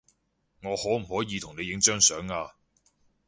[0.63, 2.53] 我可唔可以同你影張相呀